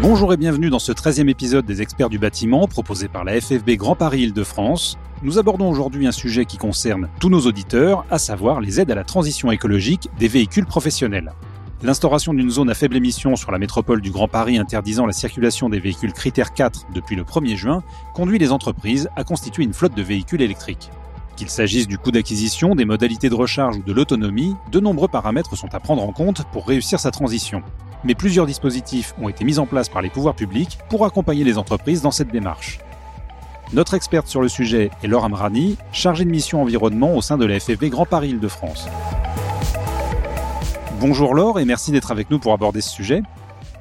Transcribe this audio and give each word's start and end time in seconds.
Bonjour 0.00 0.32
et 0.32 0.36
bienvenue 0.36 0.70
dans 0.70 0.78
ce 0.78 0.92
13e 0.92 1.28
épisode 1.28 1.66
des 1.66 1.82
experts 1.82 2.08
du 2.08 2.20
bâtiment 2.20 2.68
proposé 2.68 3.08
par 3.08 3.24
la 3.24 3.40
FFB 3.40 3.70
Grand 3.70 3.96
Paris 3.96 4.20
Île-de-France. 4.20 4.96
Nous 5.24 5.40
abordons 5.40 5.68
aujourd'hui 5.68 6.06
un 6.06 6.12
sujet 6.12 6.44
qui 6.44 6.56
concerne 6.56 7.08
tous 7.18 7.28
nos 7.28 7.40
auditeurs, 7.40 8.04
à 8.08 8.18
savoir 8.18 8.60
les 8.60 8.80
aides 8.80 8.92
à 8.92 8.94
la 8.94 9.02
transition 9.02 9.50
écologique 9.50 10.08
des 10.20 10.28
véhicules 10.28 10.66
professionnels. 10.66 11.32
L'instauration 11.82 12.32
d'une 12.32 12.48
zone 12.48 12.70
à 12.70 12.74
faible 12.74 12.96
émission 12.96 13.34
sur 13.34 13.50
la 13.50 13.58
métropole 13.58 14.00
du 14.00 14.12
Grand 14.12 14.28
Paris 14.28 14.56
interdisant 14.56 15.04
la 15.04 15.12
circulation 15.12 15.68
des 15.68 15.80
véhicules 15.80 16.12
critères 16.12 16.54
4 16.54 16.86
depuis 16.94 17.16
le 17.16 17.24
1er 17.24 17.56
juin 17.56 17.82
conduit 18.14 18.38
les 18.38 18.52
entreprises 18.52 19.10
à 19.16 19.24
constituer 19.24 19.64
une 19.64 19.74
flotte 19.74 19.96
de 19.96 20.02
véhicules 20.02 20.42
électriques. 20.42 20.90
Qu'il 21.34 21.50
s'agisse 21.50 21.88
du 21.88 21.98
coût 21.98 22.12
d'acquisition, 22.12 22.76
des 22.76 22.84
modalités 22.84 23.30
de 23.30 23.34
recharge 23.34 23.78
ou 23.78 23.82
de 23.82 23.92
l'autonomie, 23.92 24.54
de 24.70 24.78
nombreux 24.78 25.08
paramètres 25.08 25.56
sont 25.56 25.74
à 25.74 25.80
prendre 25.80 26.04
en 26.04 26.12
compte 26.12 26.44
pour 26.52 26.68
réussir 26.68 27.00
sa 27.00 27.10
transition 27.10 27.64
mais 28.04 28.14
plusieurs 28.14 28.46
dispositifs 28.46 29.14
ont 29.20 29.28
été 29.28 29.44
mis 29.44 29.58
en 29.58 29.66
place 29.66 29.88
par 29.88 30.02
les 30.02 30.10
pouvoirs 30.10 30.34
publics 30.34 30.78
pour 30.88 31.04
accompagner 31.04 31.44
les 31.44 31.58
entreprises 31.58 32.02
dans 32.02 32.10
cette 32.10 32.30
démarche. 32.30 32.78
Notre 33.72 33.94
experte 33.94 34.28
sur 34.28 34.40
le 34.40 34.48
sujet 34.48 34.90
est 35.02 35.08
Laure 35.08 35.24
Amrani, 35.24 35.76
chargée 35.92 36.24
de 36.24 36.30
mission 36.30 36.62
environnement 36.62 37.14
au 37.14 37.20
sein 37.20 37.36
de 37.36 37.44
la 37.44 37.60
FFV 37.60 37.90
Grand 37.90 38.06
Paris 38.06 38.30
Île-de-France. 38.30 38.88
Bonjour 41.00 41.34
Laure 41.34 41.60
et 41.60 41.64
merci 41.64 41.92
d'être 41.92 42.10
avec 42.10 42.30
nous 42.30 42.38
pour 42.38 42.52
aborder 42.52 42.80
ce 42.80 42.90
sujet. 42.90 43.22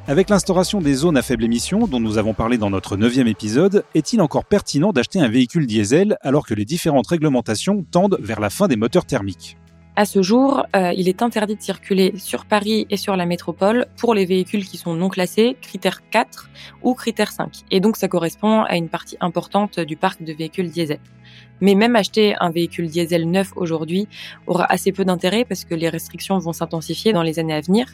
Avec 0.09 0.29
l'instauration 0.29 0.79
des 0.79 0.93
zones 0.93 1.17
à 1.17 1.21
faible 1.21 1.43
émission 1.43 1.87
dont 1.87 1.99
nous 1.99 2.17
avons 2.17 2.33
parlé 2.33 2.57
dans 2.57 2.69
notre 2.69 2.95
neuvième 2.95 3.27
épisode, 3.27 3.83
est-il 3.93 4.21
encore 4.21 4.45
pertinent 4.45 4.93
d'acheter 4.93 5.19
un 5.19 5.27
véhicule 5.27 5.67
diesel 5.67 6.17
alors 6.21 6.45
que 6.45 6.53
les 6.53 6.63
différentes 6.63 7.07
réglementations 7.07 7.85
tendent 7.91 8.17
vers 8.21 8.39
la 8.39 8.49
fin 8.49 8.67
des 8.67 8.77
moteurs 8.77 9.05
thermiques? 9.05 9.57
À 9.97 10.05
ce 10.05 10.21
jour, 10.21 10.63
euh, 10.75 10.93
il 10.95 11.09
est 11.09 11.23
interdit 11.23 11.55
de 11.55 11.61
circuler 11.61 12.13
sur 12.17 12.45
Paris 12.45 12.85
et 12.91 12.97
sur 12.97 13.15
la 13.15 13.25
métropole 13.25 13.87
pour 13.97 14.13
les 14.13 14.25
véhicules 14.25 14.63
qui 14.63 14.77
sont 14.77 14.93
non 14.93 15.09
classés, 15.09 15.57
critère 15.59 16.07
4 16.11 16.51
ou 16.83 16.93
critère 16.93 17.31
5. 17.31 17.63
Et 17.71 17.79
donc 17.79 17.97
ça 17.97 18.07
correspond 18.07 18.61
à 18.61 18.75
une 18.75 18.89
partie 18.89 19.17
importante 19.21 19.79
du 19.79 19.97
parc 19.97 20.21
de 20.21 20.33
véhicules 20.33 20.69
diesel. 20.69 20.99
Mais 21.59 21.73
même 21.73 21.95
acheter 21.95 22.35
un 22.39 22.51
véhicule 22.51 22.87
diesel 22.87 23.29
neuf 23.29 23.51
aujourd'hui 23.55 24.07
aura 24.45 24.71
assez 24.71 24.91
peu 24.91 25.03
d'intérêt 25.03 25.43
parce 25.43 25.65
que 25.65 25.73
les 25.73 25.89
restrictions 25.89 26.37
vont 26.37 26.53
s'intensifier 26.53 27.13
dans 27.13 27.23
les 27.23 27.39
années 27.39 27.55
à 27.55 27.61
venir. 27.61 27.87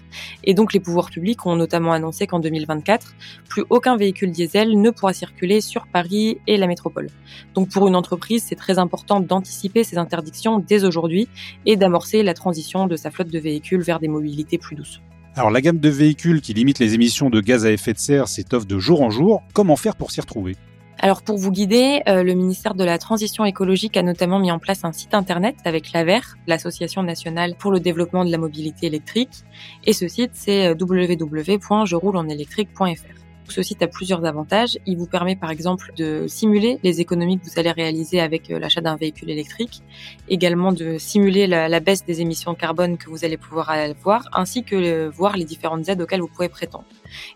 Et 0.43 0.53
donc 0.53 0.73
les 0.73 0.81
pouvoirs 0.81 1.09
publics 1.09 1.45
ont 1.45 1.55
notamment 1.55 1.93
annoncé 1.93 2.27
qu'en 2.27 2.39
2024, 2.39 3.15
plus 3.47 3.63
aucun 3.69 3.95
véhicule 3.95 4.31
diesel 4.31 4.79
ne 4.79 4.89
pourra 4.89 5.13
circuler 5.13 5.61
sur 5.61 5.87
Paris 5.87 6.39
et 6.47 6.57
la 6.57 6.67
métropole. 6.67 7.07
Donc 7.53 7.69
pour 7.69 7.87
une 7.87 7.95
entreprise, 7.95 8.43
c'est 8.45 8.55
très 8.55 8.77
important 8.77 9.21
d'anticiper 9.21 9.85
ces 9.85 9.97
interdictions 9.97 10.59
dès 10.59 10.83
aujourd'hui 10.83 11.29
et 11.65 11.77
d'amorcer 11.77 11.92
la 12.23 12.33
transition 12.33 12.87
de 12.87 12.95
sa 12.95 13.11
flotte 13.11 13.29
de 13.29 13.39
véhicules 13.39 13.81
vers 13.81 13.99
des 13.99 14.07
mobilités 14.07 14.57
plus 14.57 14.75
douces. 14.75 15.01
Alors 15.35 15.49
la 15.49 15.61
gamme 15.61 15.79
de 15.79 15.89
véhicules 15.89 16.41
qui 16.41 16.53
limite 16.53 16.79
les 16.79 16.93
émissions 16.93 17.29
de 17.29 17.41
gaz 17.41 17.65
à 17.65 17.71
effet 17.71 17.93
de 17.93 17.97
serre 17.97 18.27
s'étoffe 18.27 18.67
de 18.67 18.77
jour 18.77 19.01
en 19.01 19.09
jour. 19.09 19.41
Comment 19.53 19.75
faire 19.75 19.95
pour 19.95 20.11
s'y 20.11 20.21
retrouver? 20.21 20.55
Alors 20.99 21.23
pour 21.23 21.37
vous 21.37 21.51
guider, 21.51 22.01
euh, 22.07 22.23
le 22.23 22.33
ministère 22.33 22.75
de 22.75 22.83
la 22.83 22.97
Transition 22.97 23.43
écologique 23.43 23.97
a 23.97 24.03
notamment 24.03 24.39
mis 24.39 24.51
en 24.51 24.59
place 24.59 24.85
un 24.85 24.91
site 24.91 25.15
internet 25.15 25.55
avec 25.65 25.91
l'AVER, 25.91 26.21
l'Association 26.47 27.03
nationale 27.03 27.55
pour 27.57 27.71
le 27.71 27.79
développement 27.79 28.23
de 28.23 28.31
la 28.31 28.37
mobilité 28.37 28.85
électrique. 28.85 29.43
Et 29.85 29.93
ce 29.93 30.07
site, 30.07 30.31
c'est 30.33 30.67
euh, 30.67 30.75
www.jeroulenelectrique.fr. 30.79 33.22
Ce 33.49 33.61
site 33.61 33.81
a 33.81 33.87
plusieurs 33.87 34.25
avantages. 34.25 34.77
Il 34.85 34.97
vous 34.97 35.07
permet 35.07 35.35
par 35.35 35.51
exemple 35.51 35.91
de 35.97 36.25
simuler 36.27 36.79
les 36.83 37.01
économies 37.01 37.39
que 37.39 37.45
vous 37.45 37.59
allez 37.59 37.71
réaliser 37.71 38.19
avec 38.19 38.49
euh, 38.49 38.59
l'achat 38.59 38.81
d'un 38.81 38.95
véhicule 38.95 39.29
électrique, 39.29 39.81
également 40.29 40.71
de 40.71 40.97
simuler 40.97 41.47
la, 41.47 41.79
baisse 41.79 42.05
des 42.05 42.21
émissions 42.21 42.53
de 42.53 42.57
carbone 42.57 42.97
que 42.97 43.09
vous 43.09 43.25
allez 43.25 43.37
pouvoir 43.37 43.69
avoir, 43.69 44.27
ainsi 44.33 44.63
que 44.63 45.09
voir 45.09 45.37
les 45.37 45.45
différentes 45.45 45.87
aides 45.89 46.01
auxquelles 46.01 46.21
vous 46.21 46.27
pouvez 46.27 46.49
prétendre. 46.49 46.85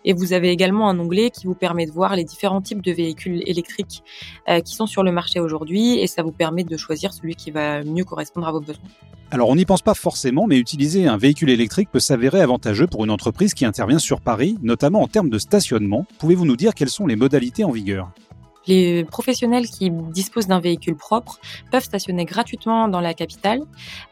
Et 0.05 0.13
vous 0.13 0.33
avez 0.33 0.49
également 0.49 0.89
un 0.89 0.99
onglet 0.99 1.29
qui 1.29 1.45
vous 1.45 1.55
permet 1.55 1.85
de 1.85 1.91
voir 1.91 2.15
les 2.15 2.23
différents 2.23 2.61
types 2.61 2.81
de 2.81 2.91
véhicules 2.91 3.43
électriques 3.45 4.03
euh, 4.49 4.59
qui 4.61 4.75
sont 4.75 4.87
sur 4.87 5.03
le 5.03 5.11
marché 5.11 5.39
aujourd'hui, 5.39 5.99
et 5.99 6.07
ça 6.07 6.23
vous 6.23 6.31
permet 6.31 6.63
de 6.63 6.77
choisir 6.77 7.13
celui 7.13 7.35
qui 7.35 7.51
va 7.51 7.83
mieux 7.83 8.03
correspondre 8.03 8.47
à 8.47 8.51
vos 8.51 8.61
besoins. 8.61 8.83
Alors 9.29 9.49
on 9.49 9.55
n'y 9.57 9.65
pense 9.65 9.81
pas 9.81 9.93
forcément, 9.93 10.47
mais 10.47 10.57
utiliser 10.57 11.05
un 11.05 11.17
véhicule 11.17 11.49
électrique 11.49 11.89
peut 11.91 11.99
s'avérer 11.99 12.39
avantageux 12.39 12.87
pour 12.87 13.03
une 13.03 13.11
entreprise 13.11 13.53
qui 13.53 13.65
intervient 13.65 13.99
sur 13.99 14.21
Paris, 14.21 14.57
notamment 14.61 15.01
en 15.01 15.07
termes 15.07 15.29
de 15.29 15.37
stationnement. 15.37 15.96
Pouvez-vous 16.19 16.45
nous 16.45 16.55
dire 16.55 16.73
quelles 16.73 16.89
sont 16.89 17.07
les 17.07 17.15
modalités 17.15 17.63
en 17.63 17.71
vigueur? 17.71 18.11
Les 18.67 19.05
professionnels 19.05 19.67
qui 19.67 19.89
disposent 19.89 20.47
d'un 20.47 20.59
véhicule 20.59 20.95
propre 20.95 21.39
peuvent 21.71 21.83
stationner 21.83 22.25
gratuitement 22.25 22.89
dans 22.89 22.99
la 22.99 23.13
capitale 23.13 23.61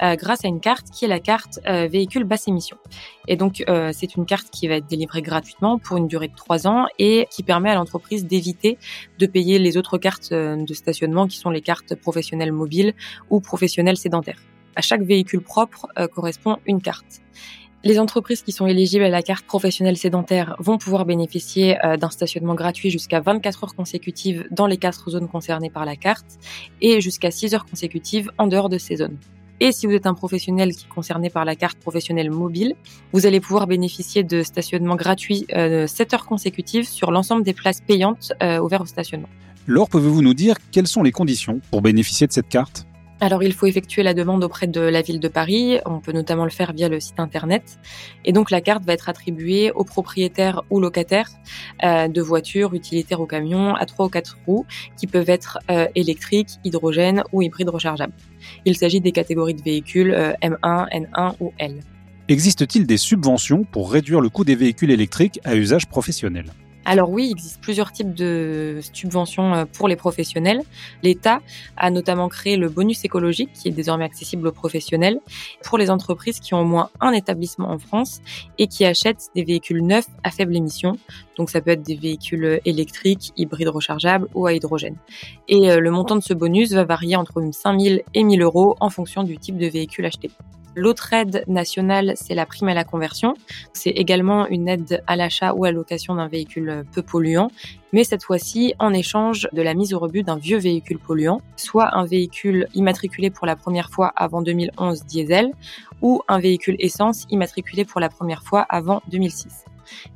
euh, 0.02 0.16
grâce 0.16 0.46
à 0.46 0.48
une 0.48 0.62
carte 0.62 0.90
qui 0.92 1.04
est 1.04 1.10
la 1.10 1.20
carte 1.20 1.60
euh, 1.68 1.88
véhicule 1.88 2.24
basse 2.24 2.48
émission. 2.48 2.78
Et 3.28 3.36
donc, 3.36 3.64
euh, 3.68 3.92
c'est 3.94 4.16
une 4.16 4.26
carte 4.26 4.50
qui 4.52 4.70
va 4.70 4.76
être 4.76 4.88
délivrée 4.88 5.22
gratuitement 5.22 5.78
pour 5.78 5.98
une 5.98 6.08
durée 6.08 6.30
de 6.30 6.36
trois 6.36 6.68
ans 6.68 6.86
et 7.00 7.28
qui 7.32 7.44
permet 7.44 7.70
à 7.70 7.76
l'entreprise 7.76 8.26
d'éviter 8.26 8.78
de 9.20 9.26
payer 9.26 9.60
les 9.60 9.76
autres 9.76 9.98
cartes 9.98 10.32
de 10.32 10.74
stationnement 10.74 11.28
qui 11.28 11.38
sont 11.38 11.50
les 11.50 11.62
cartes 11.62 11.94
professionnelles 11.96 12.54
mobiles 12.54 12.94
ou 13.30 13.42
professionnelles 13.42 13.98
sédentaires. 13.98 14.40
À 14.78 14.82
chaque 14.82 15.02
véhicule 15.02 15.42
propre 15.42 15.88
correspond 16.14 16.58
une 16.66 16.82
carte. 16.82 17.22
Les 17.88 18.00
entreprises 18.00 18.42
qui 18.42 18.52
sont 18.52 18.66
éligibles 18.66 19.04
à 19.04 19.10
la 19.10 19.22
carte 19.22 19.46
professionnelle 19.46 19.96
sédentaire 19.96 20.56
vont 20.58 20.80
pouvoir 20.80 21.06
bénéficier 21.06 21.78
euh, 21.86 21.98
d'un 21.98 22.10
stationnement 22.10 22.56
gratuit 22.56 22.90
jusqu'à 22.90 23.20
24 23.20 23.64
heures 23.64 23.76
consécutives 23.76 24.48
dans 24.50 24.66
les 24.66 24.78
quatre 24.78 25.12
zones 25.12 25.28
concernées 25.28 25.70
par 25.70 25.86
la 25.86 25.96
carte 25.96 26.26
et 26.82 27.00
jusqu'à 27.00 27.30
6 27.30 27.54
heures 27.54 27.68
consécutives 27.68 28.32
en 28.40 28.48
dehors 28.48 28.70
de 28.70 28.80
ces 28.80 28.96
zones. 28.96 29.18
Et 29.60 29.72
si 29.72 29.86
vous 29.86 29.94
êtes 29.94 30.08
un 30.08 30.16
professionnel 30.16 30.74
qui 30.74 30.86
est 30.86 30.90
concerné 30.90 31.30
par 31.30 31.46
la 31.46 31.56
carte 31.56 31.78
professionnelle 31.78 32.32
mobile, 32.32 32.74
vous 33.14 33.28
allez 33.28 33.40
pouvoir 33.40 33.68
bénéficier 33.68 34.24
de 34.24 34.42
stationnement 34.42 34.96
gratuit 34.96 35.46
euh, 35.54 35.86
7 35.86 36.16
heures 36.16 36.26
consécutives 36.26 36.88
sur 36.88 37.12
l'ensemble 37.12 37.44
des 37.44 37.54
places 37.54 37.82
payantes 37.82 38.34
euh, 38.42 38.58
ouvertes 38.58 38.86
au 38.86 38.88
stationnement. 38.88 39.30
Laure, 39.68 39.90
pouvez-vous 39.90 40.24
nous 40.24 40.34
dire 40.34 40.56
quelles 40.72 40.88
sont 40.88 41.04
les 41.04 41.12
conditions 41.12 41.62
pour 41.70 41.84
bénéficier 41.84 42.26
de 42.26 42.32
cette 42.32 42.50
carte? 42.50 42.88
Alors, 43.22 43.44
il 43.44 43.54
faut 43.54 43.66
effectuer 43.66 44.04
la 44.04 44.14
demande 44.14 44.44
auprès 44.44 44.68
de 44.68 44.82
la 44.82 45.02
ville 45.02 45.22
de 45.22 45.30
Paris. 45.30 45.80
On 45.86 46.00
peut 46.00 46.12
notamment 46.12 46.44
le 46.44 46.50
faire 46.50 46.74
via 46.74 46.90
le 46.90 47.00
site 47.00 47.20
internet. 47.20 47.80
Et 48.26 48.34
donc, 48.34 48.52
la 48.52 48.60
carte 48.60 48.84
va 48.84 48.92
être 48.92 49.08
attribuée 49.08 49.72
aux 49.72 49.86
propriétaires 49.86 50.64
ou 50.70 50.82
locataires 50.82 51.30
euh, 51.84 52.10
de 52.10 52.22
voitures, 52.22 52.74
utilitaires 52.74 53.22
ou 53.22 53.26
camions 53.26 53.74
à 53.74 53.86
trois 53.86 54.08
ou 54.08 54.10
quatre 54.10 54.38
roues 54.46 54.66
qui 54.98 55.08
peuvent 55.08 55.30
être 55.30 55.60
euh, 55.72 55.88
électriques, 55.96 56.60
hydrogène 56.66 57.24
ou 57.32 57.42
hybrides 57.42 57.70
rechargeables. 57.70 58.14
Il 58.66 58.76
s'agit 58.76 59.00
des 59.00 59.14
catégories 59.14 59.54
de 59.54 59.64
véhicules 59.64 60.14
euh, 60.14 60.34
M1, 60.42 60.90
N1 60.92 61.36
ou 61.40 61.54
L. 61.58 61.80
Existe-t-il 62.28 62.86
des 62.86 62.98
subventions 62.98 63.64
pour 63.64 63.92
réduire 63.92 64.20
le 64.20 64.30
coût 64.30 64.44
des 64.44 64.56
véhicules 64.56 64.92
électriques 64.92 65.40
à 65.46 65.56
usage 65.56 65.88
professionnel? 65.88 66.52
Alors 66.86 67.10
oui, 67.10 67.26
il 67.26 67.32
existe 67.32 67.60
plusieurs 67.62 67.92
types 67.92 68.14
de 68.14 68.80
subventions 68.94 69.54
euh, 69.54 69.66
pour 69.66 69.88
les 69.88 69.96
professionnels. 69.96 70.62
L'État 71.02 71.42
a 71.78 71.90
notamment 71.90 72.30
créé 72.30 72.58
le 72.58 72.70
bonus 72.70 73.04
écologique 73.04 73.50
qui 73.54 73.68
est 73.68 73.72
désormais 73.72 74.06
accessible 74.06 74.48
aux 74.48 74.52
professionnels 74.52 75.20
pour 75.64 75.80
les 75.80 75.90
entreprises 75.90 76.40
qui 76.40 76.54
ont 76.54 76.62
au 76.62 76.66
moins 76.66 76.90
un 77.02 77.12
établissement 77.12 77.70
en 77.72 77.80
France 77.80 78.22
et 78.60 78.68
qui 78.68 78.86
achètent 78.86 79.30
des 79.36 79.44
véhicules 79.44 79.84
neufs 79.84 80.08
à 80.24 80.30
faible 80.30 80.56
émission. 80.56 80.98
Donc 81.38 81.50
ça 81.50 81.60
peut 81.60 81.72
être 81.72 81.82
des 81.82 81.96
véhicules 81.96 82.62
électriques, 82.66 83.34
hybrides 83.36 83.70
rechargeables 83.70 84.28
ou 84.36 84.46
à 84.46 84.54
hydrogène. 84.54 84.96
Et 85.48 85.72
euh, 85.72 85.80
le 85.80 85.90
montant 85.90 86.16
de 86.16 86.24
ce 86.24 86.34
bonus 86.34 86.72
va 86.72 86.84
varier 86.84 87.16
entre 87.16 87.42
5 87.52 87.80
000 87.80 87.96
et 88.14 88.24
1 88.24 88.30
000 88.30 88.42
euros 88.44 88.76
en 88.80 88.92
fonction 88.92 89.24
du 89.24 89.38
type 89.38 89.58
de 89.58 89.68
véhicule 89.68 90.06
acheté. 90.06 90.30
L'autre 90.76 91.14
aide 91.14 91.44
nationale, 91.48 92.14
c'est 92.16 92.36
la 92.36 92.46
prime 92.46 92.68
à 92.68 92.74
la 92.74 92.84
conversion. 92.84 93.36
C'est 93.74 93.92
également 93.92 94.48
une 94.48 94.68
aide 94.68 95.02
à 95.08 95.16
l'achat 95.16 95.54
ou 95.54 95.66
à 95.66 95.72
location 95.72 96.16
d'un 96.16 96.28
véhicule 96.28 96.84
peu 96.92 97.02
polluant, 97.02 97.50
mais 97.94 98.04
cette 98.04 98.24
fois-ci 98.24 98.74
en 98.78 98.92
échange 98.92 99.48
de 99.54 99.62
la 99.62 99.74
mise 99.74 99.94
au 99.94 100.00
rebut 100.00 100.24
d'un 100.24 100.38
vieux 100.38 100.58
véhicule 100.58 101.00
polluant, 101.00 101.42
soit 101.56 101.96
un 101.96 102.06
véhicule 102.06 102.68
immatriculé 102.74 103.30
pour 103.30 103.48
la 103.48 103.56
première 103.56 103.90
fois 103.90 104.12
avant 104.18 104.42
2011 104.42 105.06
diesel, 105.06 105.52
ou 106.02 106.22
un 106.28 106.40
véhicule 106.40 106.76
essence 106.80 107.26
immatriculé 107.30 107.86
pour 107.86 108.02
la 108.02 108.10
première 108.10 108.44
fois 108.44 108.66
avant 108.70 109.02
2006. 109.10 109.64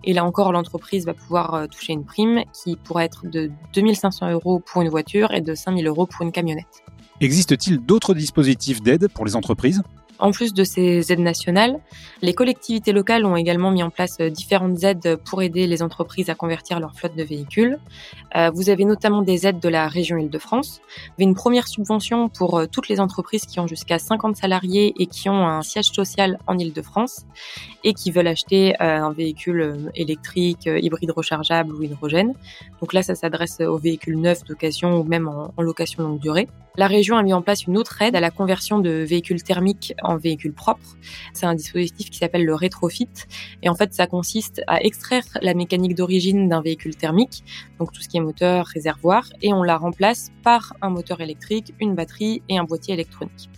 Et 0.03 0.13
là 0.13 0.25
encore, 0.25 0.51
l'entreprise 0.51 1.05
va 1.05 1.13
pouvoir 1.13 1.53
euh, 1.53 1.67
toucher 1.67 1.93
une 1.93 2.03
prime 2.03 2.43
qui 2.53 2.75
pourrait 2.75 3.05
être 3.05 3.27
de 3.27 3.51
2500 3.73 4.31
euros 4.31 4.59
pour 4.59 4.81
une 4.81 4.89
voiture 4.89 5.31
et 5.31 5.41
de 5.41 5.55
5000 5.55 5.87
euros 5.87 6.05
pour 6.05 6.25
une 6.25 6.31
camionnette. 6.31 6.83
Existe-t-il 7.21 7.79
d'autres 7.79 8.13
dispositifs 8.13 8.81
d'aide 8.81 9.07
pour 9.09 9.25
les 9.25 9.35
entreprises? 9.35 9.83
En 10.19 10.31
plus 10.31 10.53
de 10.53 10.63
ces 10.63 11.11
aides 11.11 11.19
nationales, 11.19 11.79
les 12.21 12.33
collectivités 12.33 12.91
locales 12.91 13.25
ont 13.25 13.35
également 13.35 13.71
mis 13.71 13.83
en 13.83 13.89
place 13.89 14.17
euh, 14.19 14.29
différentes 14.29 14.83
aides 14.83 15.17
pour 15.25 15.41
aider 15.41 15.67
les 15.67 15.81
entreprises 15.81 16.29
à 16.29 16.35
convertir 16.35 16.79
leur 16.79 16.93
flotte 16.93 17.15
de 17.15 17.23
véhicules. 17.23 17.79
Euh, 18.35 18.51
vous 18.53 18.69
avez 18.69 18.83
notamment 18.83 19.21
des 19.21 19.47
aides 19.47 19.59
de 19.59 19.69
la 19.69 19.87
région 19.87 20.17
Île-de-France. 20.17 20.81
Vous 20.83 21.13
avez 21.17 21.23
une 21.23 21.35
première 21.35 21.67
subvention 21.67 22.27
pour 22.27 22.59
euh, 22.59 22.65
toutes 22.69 22.89
les 22.89 22.99
entreprises 22.99 23.45
qui 23.45 23.59
ont 23.59 23.67
jusqu'à 23.67 23.99
50 23.99 24.35
salariés 24.35 24.93
et 24.99 25.07
qui 25.07 25.29
ont 25.29 25.47
un 25.47 25.61
siège 25.61 25.91
social 25.91 26.37
en 26.47 26.57
Île-de-France 26.57 27.25
et 27.85 27.93
qui 27.93 28.11
veulent 28.11 28.27
acheter 28.27 28.75
un 28.81 29.13
véhicule 29.13 29.89
électrique, 29.95 30.65
hybride 30.65 31.11
rechargeable 31.11 31.73
ou 31.73 31.81
hydrogène. 31.81 32.33
Donc 32.81 32.91
là, 32.91 33.03
ça 33.03 33.15
s'adresse 33.15 33.61
aux 33.61 33.77
véhicules 33.77 34.19
neufs 34.19 34.43
d'occasion 34.43 34.99
ou 34.99 35.03
même 35.03 35.29
en, 35.29 35.53
location 35.61 36.03
longue 36.03 36.19
durée. 36.19 36.49
La 36.75 36.87
région 36.87 37.17
a 37.17 37.23
mis 37.23 37.33
en 37.33 37.41
place 37.41 37.65
une 37.65 37.77
autre 37.77 38.01
aide 38.01 38.15
à 38.15 38.19
la 38.19 38.31
conversion 38.31 38.79
de 38.79 38.89
véhicules 38.89 39.41
thermiques 39.41 39.93
véhicule 40.17 40.53
propre. 40.53 40.97
C'est 41.33 41.45
un 41.45 41.55
dispositif 41.55 42.09
qui 42.09 42.17
s'appelle 42.17 42.45
le 42.45 42.55
rétrofit. 42.55 43.09
Et 43.63 43.69
en 43.69 43.75
fait, 43.75 43.93
ça 43.93 44.07
consiste 44.07 44.61
à 44.67 44.81
extraire 44.81 45.25
la 45.41 45.53
mécanique 45.53 45.95
d'origine 45.95 46.49
d'un 46.49 46.61
véhicule 46.61 46.95
thermique, 46.95 47.43
donc 47.79 47.91
tout 47.91 48.01
ce 48.01 48.09
qui 48.09 48.17
est 48.17 48.21
moteur, 48.21 48.65
réservoir, 48.67 49.29
et 49.41 49.53
on 49.53 49.63
la 49.63 49.77
remplace 49.77 50.31
par 50.43 50.73
un 50.81 50.89
moteur 50.89 51.21
électrique, 51.21 51.73
une 51.79 51.95
batterie 51.95 52.41
et 52.49 52.57
un 52.57 52.63
boîtier 52.63 52.93
électronique. 52.93 53.49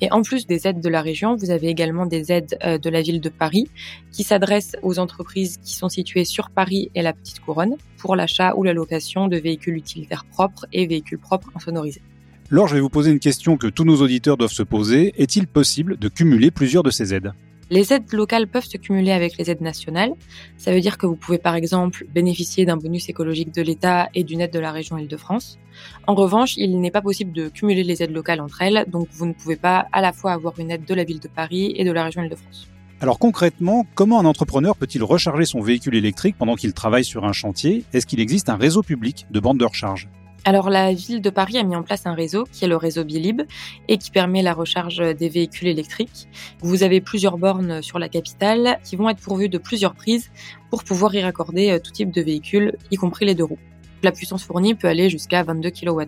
Et 0.00 0.12
en 0.12 0.22
plus 0.22 0.46
des 0.46 0.66
aides 0.66 0.80
de 0.80 0.88
la 0.88 1.00
région, 1.00 1.36
vous 1.36 1.50
avez 1.50 1.68
également 1.68 2.04
des 2.04 2.30
aides 2.30 2.58
euh, 2.64 2.76
de 2.76 2.90
la 2.90 3.00
ville 3.00 3.20
de 3.20 3.30
Paris 3.30 3.70
qui 4.12 4.24
s'adressent 4.24 4.76
aux 4.82 4.98
entreprises 4.98 5.56
qui 5.58 5.74
sont 5.74 5.88
situées 5.88 6.26
sur 6.26 6.50
Paris 6.50 6.90
et 6.94 7.02
la 7.02 7.14
Petite 7.14 7.40
Couronne 7.40 7.76
pour 7.96 8.14
l'achat 8.14 8.54
ou 8.56 8.62
la 8.62 8.74
location 8.74 9.26
de 9.26 9.38
véhicules 9.38 9.76
utilitaires 9.76 10.26
propres 10.26 10.66
et 10.72 10.86
véhicules 10.86 11.18
propres 11.18 11.50
insonorisés. 11.54 12.02
Laure, 12.48 12.68
je 12.68 12.76
vais 12.76 12.80
vous 12.80 12.88
poser 12.88 13.10
une 13.10 13.18
question 13.18 13.56
que 13.56 13.66
tous 13.66 13.84
nos 13.84 14.00
auditeurs 14.02 14.36
doivent 14.36 14.52
se 14.52 14.62
poser. 14.62 15.12
Est-il 15.20 15.48
possible 15.48 15.96
de 15.98 16.08
cumuler 16.08 16.52
plusieurs 16.52 16.84
de 16.84 16.90
ces 16.90 17.12
aides? 17.12 17.32
Les 17.70 17.92
aides 17.92 18.12
locales 18.12 18.46
peuvent 18.46 18.64
se 18.64 18.76
cumuler 18.76 19.10
avec 19.10 19.36
les 19.36 19.50
aides 19.50 19.62
nationales. 19.62 20.12
Ça 20.56 20.72
veut 20.72 20.80
dire 20.80 20.96
que 20.96 21.06
vous 21.06 21.16
pouvez 21.16 21.38
par 21.38 21.56
exemple 21.56 22.06
bénéficier 22.14 22.64
d'un 22.64 22.76
bonus 22.76 23.08
écologique 23.08 23.52
de 23.52 23.62
l'État 23.62 24.08
et 24.14 24.22
d'une 24.22 24.40
aide 24.40 24.52
de 24.52 24.60
la 24.60 24.70
région 24.70 24.96
Île-de-France. 24.96 25.58
En 26.06 26.14
revanche, 26.14 26.56
il 26.56 26.80
n'est 26.80 26.92
pas 26.92 27.02
possible 27.02 27.32
de 27.32 27.48
cumuler 27.48 27.82
les 27.82 28.04
aides 28.04 28.14
locales 28.14 28.40
entre 28.40 28.62
elles, 28.62 28.84
donc 28.86 29.08
vous 29.10 29.26
ne 29.26 29.32
pouvez 29.32 29.56
pas 29.56 29.86
à 29.90 30.00
la 30.00 30.12
fois 30.12 30.30
avoir 30.30 30.56
une 30.60 30.70
aide 30.70 30.84
de 30.84 30.94
la 30.94 31.02
ville 31.02 31.18
de 31.18 31.28
Paris 31.28 31.74
et 31.76 31.84
de 31.84 31.90
la 31.90 32.04
région 32.04 32.22
Île-de-France. 32.22 32.68
Alors 33.00 33.18
concrètement, 33.18 33.84
comment 33.96 34.20
un 34.20 34.24
entrepreneur 34.24 34.76
peut-il 34.76 35.02
recharger 35.02 35.46
son 35.46 35.60
véhicule 35.60 35.96
électrique 35.96 36.36
pendant 36.38 36.54
qu'il 36.54 36.72
travaille 36.74 37.04
sur 37.04 37.24
un 37.24 37.32
chantier? 37.32 37.82
Est-ce 37.92 38.06
qu'il 38.06 38.20
existe 38.20 38.48
un 38.48 38.56
réseau 38.56 38.82
public 38.82 39.26
de 39.32 39.40
bandes 39.40 39.58
de 39.58 39.64
recharge? 39.64 40.08
Alors 40.46 40.70
la 40.70 40.92
ville 40.92 41.20
de 41.20 41.28
Paris 41.28 41.58
a 41.58 41.64
mis 41.64 41.74
en 41.74 41.82
place 41.82 42.06
un 42.06 42.14
réseau 42.14 42.44
qui 42.44 42.64
est 42.64 42.68
le 42.68 42.76
réseau 42.76 43.02
Bilib 43.02 43.42
et 43.88 43.98
qui 43.98 44.12
permet 44.12 44.42
la 44.42 44.54
recharge 44.54 44.98
des 45.16 45.28
véhicules 45.28 45.66
électriques. 45.66 46.28
Vous 46.60 46.84
avez 46.84 47.00
plusieurs 47.00 47.36
bornes 47.36 47.82
sur 47.82 47.98
la 47.98 48.08
capitale 48.08 48.78
qui 48.84 48.94
vont 48.94 49.08
être 49.08 49.20
pourvues 49.20 49.48
de 49.48 49.58
plusieurs 49.58 49.94
prises 49.94 50.30
pour 50.70 50.84
pouvoir 50.84 51.12
y 51.16 51.20
raccorder 51.20 51.72
euh, 51.72 51.80
tout 51.80 51.90
type 51.90 52.12
de 52.12 52.22
véhicules, 52.22 52.76
y 52.92 52.96
compris 52.96 53.26
les 53.26 53.34
deux 53.34 53.42
roues. 53.42 53.58
La 54.04 54.12
puissance 54.12 54.44
fournie 54.44 54.76
peut 54.76 54.86
aller 54.86 55.10
jusqu'à 55.10 55.42
22 55.42 55.68
kWh. 55.70 56.04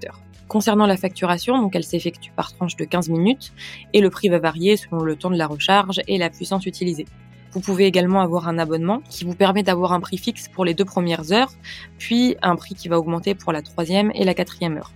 Concernant 0.46 0.86
la 0.86 0.96
facturation, 0.96 1.60
donc 1.60 1.74
elle 1.74 1.82
s'effectue 1.82 2.30
par 2.30 2.52
tranche 2.52 2.76
de 2.76 2.84
15 2.84 3.08
minutes 3.08 3.52
et 3.92 4.00
le 4.00 4.08
prix 4.08 4.28
va 4.28 4.38
varier 4.38 4.76
selon 4.76 5.02
le 5.02 5.16
temps 5.16 5.30
de 5.30 5.36
la 5.36 5.48
recharge 5.48 6.00
et 6.06 6.16
la 6.16 6.30
puissance 6.30 6.64
utilisée. 6.64 7.06
Vous 7.52 7.60
pouvez 7.60 7.86
également 7.86 8.20
avoir 8.20 8.48
un 8.48 8.58
abonnement 8.58 9.00
qui 9.08 9.24
vous 9.24 9.34
permet 9.34 9.62
d'avoir 9.62 9.92
un 9.92 10.00
prix 10.00 10.18
fixe 10.18 10.48
pour 10.48 10.64
les 10.64 10.74
deux 10.74 10.84
premières 10.84 11.32
heures, 11.32 11.52
puis 11.98 12.36
un 12.42 12.56
prix 12.56 12.74
qui 12.74 12.88
va 12.88 12.98
augmenter 12.98 13.34
pour 13.34 13.52
la 13.52 13.62
troisième 13.62 14.10
et 14.14 14.24
la 14.24 14.34
quatrième 14.34 14.76
heure. 14.76 14.92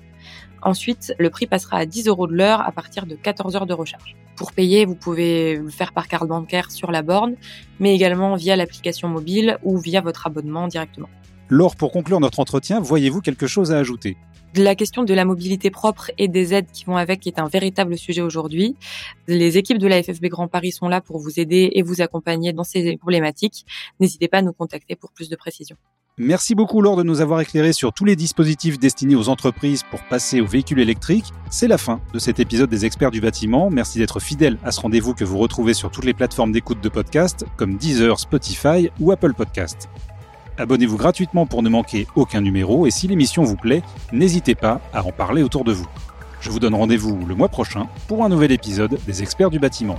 Ensuite, 0.62 1.14
le 1.18 1.28
prix 1.28 1.46
passera 1.46 1.78
à 1.78 1.86
10 1.86 2.06
euros 2.06 2.26
de 2.26 2.34
l'heure 2.34 2.60
à 2.60 2.70
partir 2.70 3.06
de 3.06 3.16
14 3.16 3.56
heures 3.56 3.66
de 3.66 3.74
recharge. 3.74 4.16
Pour 4.36 4.52
payer, 4.52 4.84
vous 4.84 4.94
pouvez 4.94 5.56
le 5.56 5.70
faire 5.70 5.92
par 5.92 6.06
carte 6.06 6.28
bancaire 6.28 6.70
sur 6.70 6.92
la 6.92 7.02
borne, 7.02 7.34
mais 7.80 7.94
également 7.94 8.36
via 8.36 8.54
l'application 8.54 9.08
mobile 9.08 9.58
ou 9.64 9.78
via 9.78 10.00
votre 10.00 10.26
abonnement 10.26 10.68
directement. 10.68 11.08
Laure, 11.48 11.74
pour 11.74 11.90
conclure 11.90 12.20
notre 12.20 12.38
entretien, 12.38 12.80
voyez-vous 12.80 13.20
quelque 13.20 13.46
chose 13.46 13.72
à 13.72 13.78
ajouter? 13.78 14.16
La 14.56 14.74
question 14.74 15.04
de 15.04 15.14
la 15.14 15.24
mobilité 15.24 15.70
propre 15.70 16.10
et 16.18 16.28
des 16.28 16.54
aides 16.54 16.70
qui 16.72 16.84
vont 16.84 16.96
avec 16.96 17.26
est 17.26 17.38
un 17.38 17.48
véritable 17.48 17.96
sujet 17.96 18.20
aujourd'hui. 18.20 18.76
Les 19.26 19.58
équipes 19.58 19.78
de 19.78 19.86
la 19.86 20.02
FFB 20.02 20.26
Grand 20.26 20.48
Paris 20.48 20.72
sont 20.72 20.88
là 20.88 21.00
pour 21.00 21.18
vous 21.18 21.40
aider 21.40 21.70
et 21.74 21.82
vous 21.82 22.00
accompagner 22.00 22.52
dans 22.52 22.64
ces 22.64 22.96
problématiques. 22.96 23.64
N'hésitez 24.00 24.28
pas 24.28 24.38
à 24.38 24.42
nous 24.42 24.52
contacter 24.52 24.96
pour 24.96 25.10
plus 25.12 25.28
de 25.28 25.36
précisions. 25.36 25.76
Merci 26.18 26.54
beaucoup 26.54 26.82
Laure 26.82 26.96
de 26.96 27.02
nous 27.02 27.22
avoir 27.22 27.40
éclairé 27.40 27.72
sur 27.72 27.94
tous 27.94 28.04
les 28.04 28.16
dispositifs 28.16 28.78
destinés 28.78 29.14
aux 29.14 29.30
entreprises 29.30 29.82
pour 29.82 30.02
passer 30.02 30.42
aux 30.42 30.46
véhicules 30.46 30.80
électriques. 30.80 31.32
C'est 31.50 31.68
la 31.68 31.78
fin 31.78 32.02
de 32.12 32.18
cet 32.18 32.38
épisode 32.38 32.68
des 32.68 32.84
experts 32.84 33.10
du 33.10 33.22
bâtiment. 33.22 33.70
Merci 33.70 33.98
d'être 33.98 34.20
fidèle 34.20 34.58
à 34.62 34.72
ce 34.72 34.80
rendez-vous 34.80 35.14
que 35.14 35.24
vous 35.24 35.38
retrouvez 35.38 35.72
sur 35.72 35.90
toutes 35.90 36.04
les 36.04 36.12
plateformes 36.12 36.52
d'écoute 36.52 36.82
de 36.82 36.88
podcast 36.90 37.46
comme 37.56 37.76
Deezer, 37.76 38.20
Spotify 38.20 38.90
ou 39.00 39.10
Apple 39.10 39.32
Podcast. 39.32 39.88
Abonnez-vous 40.58 40.96
gratuitement 40.96 41.46
pour 41.46 41.62
ne 41.62 41.68
manquer 41.68 42.06
aucun 42.14 42.40
numéro 42.40 42.86
et 42.86 42.90
si 42.90 43.08
l'émission 43.08 43.42
vous 43.42 43.56
plaît, 43.56 43.82
n'hésitez 44.12 44.54
pas 44.54 44.80
à 44.92 45.04
en 45.04 45.12
parler 45.12 45.42
autour 45.42 45.64
de 45.64 45.72
vous. 45.72 45.86
Je 46.40 46.50
vous 46.50 46.58
donne 46.58 46.74
rendez-vous 46.74 47.24
le 47.26 47.34
mois 47.34 47.48
prochain 47.48 47.86
pour 48.08 48.24
un 48.24 48.28
nouvel 48.28 48.52
épisode 48.52 48.98
des 49.06 49.22
experts 49.22 49.50
du 49.50 49.58
bâtiment. 49.58 49.96